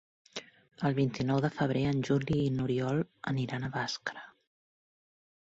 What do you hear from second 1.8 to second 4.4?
en Juli i n'Oriol aniran a Bàscara.